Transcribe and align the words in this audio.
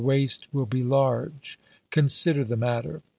waste 0.01 0.47
will 0.51 0.65
be 0.65 0.81
large. 0.81 1.59
Consider 1.91 2.43
the 2.43 2.57
matter. 2.57 3.03